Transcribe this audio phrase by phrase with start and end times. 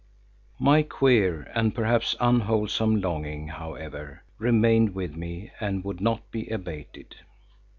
[0.59, 7.17] My queer and perhaps unwholesome longing, however, remained with me and would not be abated.